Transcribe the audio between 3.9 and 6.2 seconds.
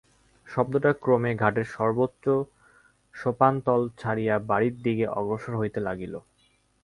ছাড়িয়া বাড়ির দিকে অগ্রসর হইতে লাগিল।